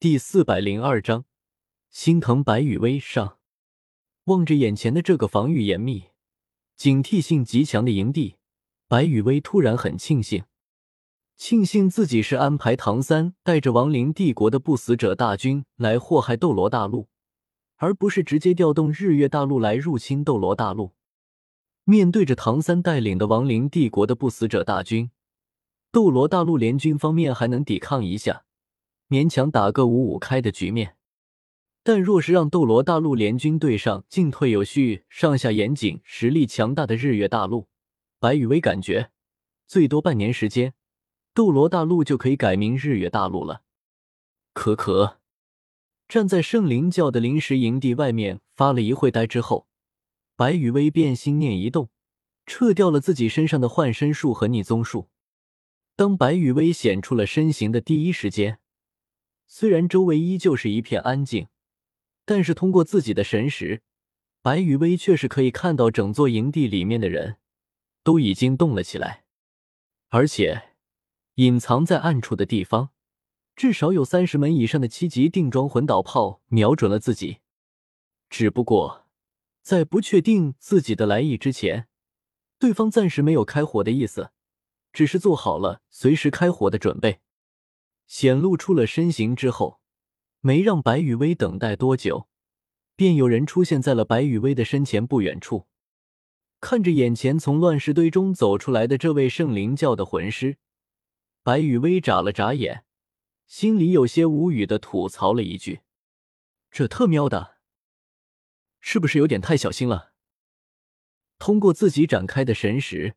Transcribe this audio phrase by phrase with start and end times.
[0.00, 1.24] 第四百零二章，
[1.90, 3.38] 心疼白羽薇上。
[4.26, 6.04] 望着眼前的这个防御严密、
[6.76, 8.36] 警惕性极强的营地，
[8.86, 10.44] 白羽薇突然很庆幸，
[11.36, 17.08] 庆幸自己是安排唐三带着亡灵帝国的不死者大军来祸害斗罗大陆，
[17.78, 20.92] 而不是直接调动日月大陆来入侵斗罗大陆。
[21.82, 25.10] 面对着唐三带领的亡灵帝国的不死者大军，
[25.90, 28.44] 斗罗大陆联军方面还能抵抗一下。
[29.08, 30.96] 勉强打个五五开的局面，
[31.82, 37.68] 但若是让斗罗大陆联军对上进退有序、上下严谨、实力强大的日月大陆，
[38.18, 39.10] 白羽薇感觉
[39.66, 40.74] 最多半年时间，
[41.32, 43.62] 斗罗大陆就可以改名日月大陆了。
[44.52, 45.20] 可可
[46.06, 49.66] 站在圣灵教的临时营地外面发了一会呆之后，
[50.36, 51.88] 白羽薇便心念一动，
[52.44, 55.08] 撤掉了自己身上的幻身术和逆宗术。
[55.96, 58.58] 当白羽薇显出了身形的第一时间。
[59.50, 61.48] 虽然周围依旧是一片安静，
[62.26, 63.82] 但是通过自己的神识，
[64.42, 67.38] 白羽薇却是可以看到整座营地里面的人
[68.04, 69.24] 都已经动了起来，
[70.10, 70.74] 而且
[71.36, 72.90] 隐藏在暗处的地方，
[73.56, 77.38] 至少有三十门以上的七级定装魂导炮瞄准了自己。
[78.28, 79.06] 只不过
[79.62, 81.88] 在不确定自己的来意之前，
[82.58, 84.30] 对方暂时没有开火的意思，
[84.92, 87.20] 只是做好了随时开火的准备。
[88.08, 89.80] 显露出了身形之后，
[90.40, 92.26] 没让白雨薇等待多久，
[92.96, 95.68] 便有人出现在了白雨薇的身前不远处。
[96.60, 100.56] 看着眼前从乱石堆中走出来的这位圣灵教的魂师，
[101.44, 102.84] 白雨薇眨了眨眼，
[103.46, 105.82] 心里有些无语的吐槽了一句
[106.72, 107.58] ：“这特喵的，
[108.80, 110.14] 是不是有点太小心了？”
[111.38, 113.14] 通过自己展开的神识，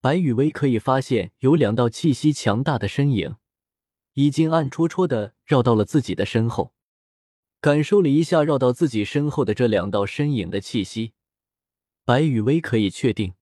[0.00, 3.36] 白雨薇可以发现有两道气息强大的身影。
[4.20, 6.74] 已经暗戳戳的绕到了自己的身后，
[7.58, 11.14] 感受了一下绕到自己身后的这两道身影的气息，
[12.04, 13.32] 白雨薇可以确定，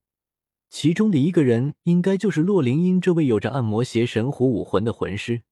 [0.71, 5.43] 其中的一个人应该就是洛灵英这位有着暗魔邪神虎武魂的魂师，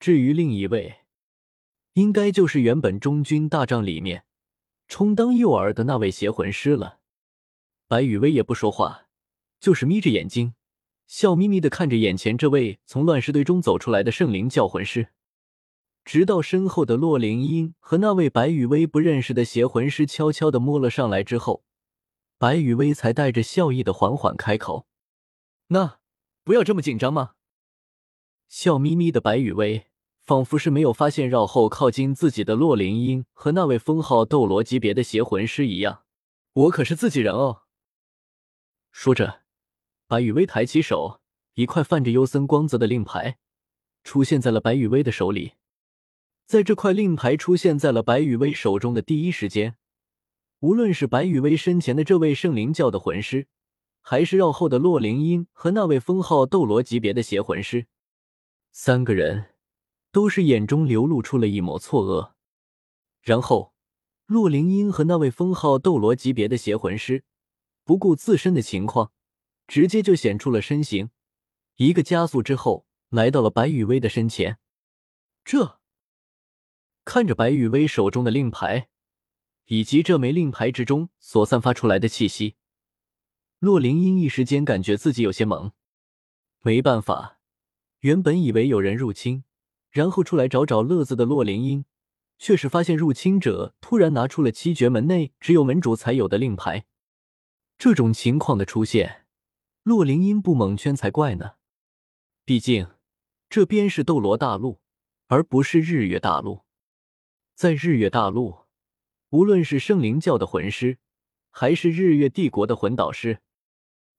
[0.00, 0.96] 至于另一位，
[1.92, 4.24] 应该就是原本中军大帐里面
[4.88, 6.98] 充当诱饵的那位邪魂师了。
[7.86, 9.06] 白雨薇也不说话，
[9.60, 10.54] 就是眯着眼睛。
[11.12, 15.08] 笑眯眯的看着眼前这位从乱石堆中走出来的圣灵教魂师，
[16.06, 21.64] 直到身后的洛灵英和那位白羽薇不认识的邪魂师悄悄的摸了上来之后，
[22.38, 24.86] 白羽薇才带着笑意的缓缓开口
[25.68, 25.98] ：“那
[26.44, 27.32] 不要这么紧张吗？”
[28.48, 29.88] 笑眯眯的白羽薇
[30.22, 36.04] 仿佛是没有发现绕后靠近自己的洛灵英和那位封号斗罗级别的邪魂师一样
[36.54, 37.64] ，“我可是自己人哦。”
[38.90, 39.41] 说着。
[40.12, 41.22] 白雨薇抬起手，
[41.54, 43.38] 一块泛着幽森光泽的令牌
[44.04, 45.54] 出现在了白雨薇的手里。
[46.44, 49.78] 在这块令牌出现在了白雨薇手中的第一时间，
[50.60, 53.46] 无论是白雨薇身前的这位圣灵教的魂师，
[54.02, 57.86] 还是绕后的洛灵英和那位封号斗罗级别的邪魂师，
[58.70, 59.54] 三个人
[60.10, 62.32] 都是眼中流露出了一抹错愕。
[63.22, 63.72] 然后，
[64.26, 67.24] 洛灵英和那位封号斗罗级别的邪魂师
[67.82, 69.10] 不顾自身的情况。
[69.72, 71.08] 直接就显出了身形，
[71.76, 74.58] 一个加速之后，来到了白雨薇的身前。
[75.46, 75.80] 这
[77.06, 78.90] 看着白雨薇手中的令牌，
[79.68, 82.56] 以及这枚令牌之中所散发出来的气息，
[83.60, 85.72] 洛灵英一时间感觉自己有些懵。
[86.60, 87.38] 没办法，
[88.00, 89.44] 原本以为有人入侵，
[89.88, 91.86] 然后出来找找乐子的洛灵英，
[92.38, 96.84] 却是发现入侵者突然拿出了七绝门内只有门主才有的令牌。
[97.78, 99.20] 这种情况的出现。
[99.84, 101.54] 洛灵音不蒙圈才怪呢，
[102.44, 102.86] 毕竟
[103.50, 104.80] 这边是斗罗大陆，
[105.26, 106.60] 而不是日月大陆。
[107.56, 108.58] 在日月大陆，
[109.30, 110.98] 无论是圣灵教的魂师，
[111.50, 113.40] 还是日月帝国的魂导师，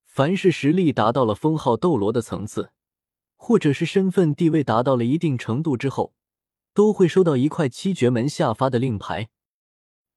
[0.04, 2.74] 凡是实力达到了封号斗罗的层次，
[3.38, 6.14] 或者是身份地位达到了一定程度之后，
[6.74, 9.30] 都会收到一块七绝门下发的令牌。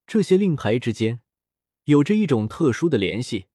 [0.08, 1.20] 这些令牌之间
[1.84, 3.46] 有着一种特殊的联系。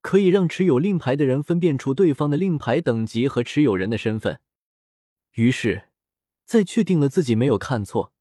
[0.00, 4.40] 可以让持有令牌的人分辨出对方的令牌等级和持有人的身份。
[5.34, 5.88] 于是，
[6.44, 8.12] 在确定了自己没有看错，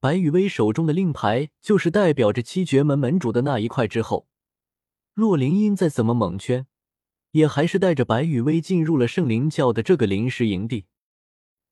[0.00, 4.26] 白羽薇手中的令牌就是代表着七绝门门主的那一块之后，
[5.14, 6.66] 洛灵英再怎么蒙圈，
[7.32, 10.86] 也还是带着白羽薇进入了圣灵教的这个临时营地。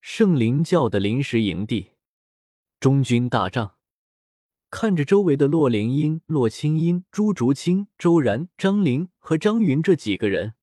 [0.00, 1.92] 圣灵教的临时营地，
[2.78, 3.76] 中军大帐。
[4.70, 10.54] 看着周围的洛灵英、洛清音、朱竹清、周然、张灵和张云这几个人，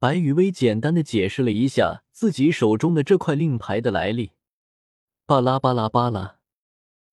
[0.00, 4.32] 白雨薇简单的解释了一下自己手中的这块令牌的来历。
[5.24, 6.40] 巴拉巴拉巴拉。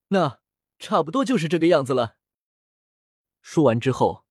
[0.07, 0.39] 那
[0.79, 2.15] 差不多就是这个样子了。
[3.43, 4.25] 说完之后，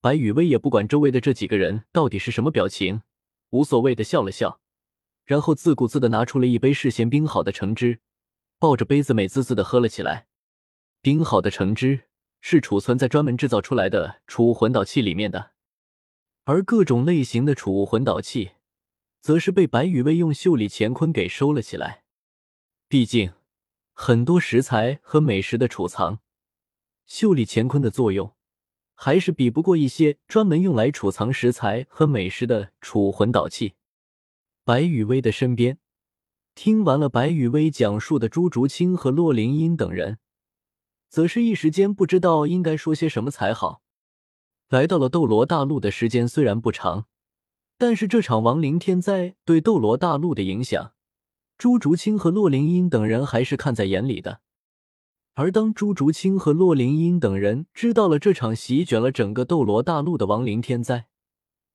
[0.00, 3.02] 白雨薇也不管周围的这几个人到底是什么表情，
[3.50, 4.62] 无所谓的笑了笑，
[5.26, 8.00] 然后自顾自的拿出了一杯事先冰好的橙汁，
[8.58, 10.28] 抱着杯子美滋滋的喝了起来。
[11.02, 12.04] 冰好的橙汁
[12.40, 15.50] 是储存在专门制造出来的储物魂导器里面的，
[16.48, 18.52] 而各种类型的储物魂导器，
[19.20, 22.04] 则是被白雨薇用袖里乾坤给收了起来。
[22.88, 23.34] 毕竟，
[23.92, 26.20] 很多食材和美食的储藏，
[27.04, 28.32] 袖里乾坤的作用，
[28.94, 33.74] 还是比不过一些专门用来储藏食材和美食的储物魂导器。
[34.64, 35.78] 白雨薇的身边，
[36.54, 40.16] 听完了白雨薇讲述的朱竹清和洛灵音等人。
[41.10, 43.82] 则是一时间不知道应该说些什么才好。
[44.68, 47.06] 来到了斗罗大陆的时间虽然不长，
[47.78, 50.92] 但是这场亡灵天灾对斗罗大陆的影响，
[51.56, 54.40] 朱竹清和洛灵英等人还是看在眼里的。
[55.34, 61.06] 而当朱竹清和洛灵英等人知道了这场席卷了整个斗罗大陆的亡灵天灾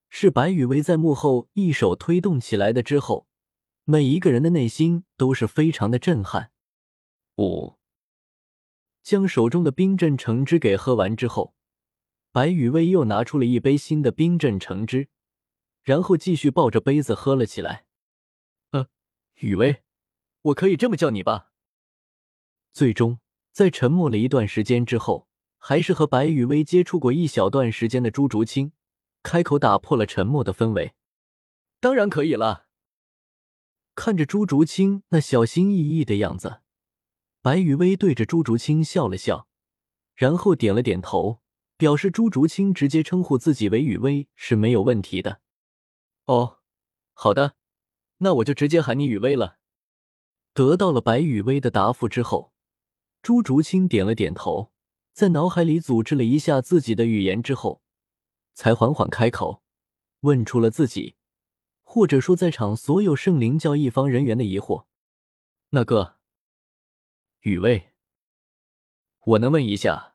[0.10, 3.26] 是白羽薇在幕后一手推动起来的之后，
[3.86, 6.52] 每一个人的内心都是非常的震撼。
[7.38, 7.74] 五。
[9.02, 11.56] 将手中的冰镇橙汁给喝完之后，
[12.34, 15.08] 白雨薇又拿出了一杯新的冰镇橙汁，
[15.84, 17.86] 然后继续抱着杯子喝了起来。
[18.72, 18.88] 呃，
[19.36, 19.84] 雨薇，
[20.42, 21.52] 我可以这么叫你吧？
[22.72, 23.20] 最终，
[23.52, 25.28] 在沉默了一段时间之后，
[25.60, 28.72] 还是和白雨薇接触过一小段时间的朱竹清
[29.22, 30.96] 开口打破了沉默的氛围。
[31.80, 32.66] 当然可以了。
[33.94, 36.62] 看着朱竹清那小心翼翼的样子。
[37.44, 39.48] 白雨薇对着朱竹清笑了笑，
[40.16, 41.43] 然后点了点头，
[41.84, 45.42] 表示朱竹清直接称呼自己为雨薇是没有问题的。
[46.28, 46.60] 哦，
[47.12, 47.58] 好的，
[48.20, 49.58] 那我就直接喊你雨薇了。
[50.54, 52.54] 得到了白雨薇的答复之后，
[53.22, 54.72] 朱竹清点了点头，
[55.12, 57.82] 在脑海里组织了一下自己的语言之后，
[58.54, 59.62] 才缓缓开口，
[60.22, 61.18] 问出了自己，
[61.82, 64.86] 或者说在场所有圣灵教一方人员的疑惑。
[65.72, 66.16] 那个。
[67.42, 67.92] 雨薇，
[69.26, 70.13] 我能问一下，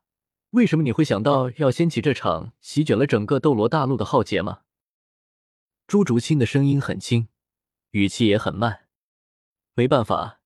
[0.53, 4.63] 为什么你会想到要掀起这场席卷了整个斗罗大陆的浩劫吗？
[5.87, 7.29] 朱竹清的声音很轻，
[7.91, 8.87] 语气也很慢。
[9.75, 10.41] 没办法，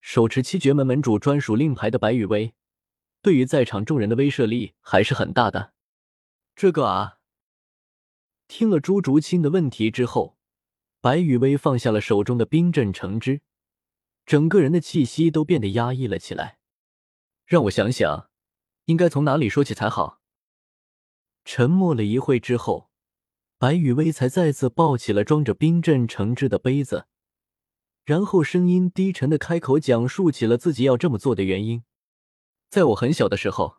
[0.00, 2.54] 手持七绝门门主专属令牌的白雨薇，
[3.20, 5.72] 对于在场众人的威慑力还是很大的。
[6.54, 7.18] 这个啊，
[8.46, 10.38] 听了朱竹清的问题之后，
[11.00, 13.40] 白雨薇放下了手中的冰镇橙汁。
[14.24, 16.58] 整个人的气息都变得压抑了起来，
[17.44, 18.30] 让我想想，
[18.88, 20.20] 应该从哪里说起才好。
[21.44, 22.90] 沉默了一会之后，
[23.58, 27.06] 白雨薇才再次抱起了装着冰镇橙汁的杯子，
[28.04, 31.84] 然后声音低沉的开口讲述起了自己要这么做的原因。
[32.70, 33.77] 在我很小的时候，